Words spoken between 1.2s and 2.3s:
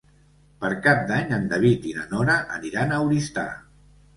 en David i na